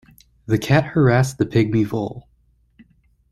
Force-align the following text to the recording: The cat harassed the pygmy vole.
The 0.47 0.57
cat 0.57 0.83
harassed 0.85 1.37
the 1.37 1.45
pygmy 1.45 1.85
vole. 1.85 2.27